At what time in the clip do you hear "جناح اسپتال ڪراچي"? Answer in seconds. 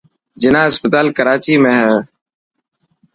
0.41-1.55